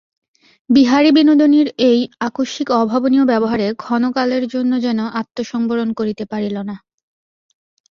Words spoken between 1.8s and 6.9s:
এই আকস্মিক অভাবনীয় ব্যবহারে ক্ষণকালের জন্য যেন আত্মসংবরণ করিতে পারিল না।